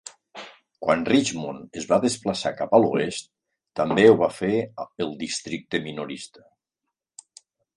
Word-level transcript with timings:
Quan 0.85 1.03
Richmond 1.11 1.77
es 1.81 1.85
va 1.91 1.99
desplaçar 2.05 2.53
cap 2.63 2.73
a 2.77 2.81
l'oest, 2.85 3.29
també 3.83 4.07
ho 4.13 4.17
va 4.25 4.31
fer 4.39 4.51
el 5.07 5.15
districte 5.23 5.83
minorista. 5.91 6.47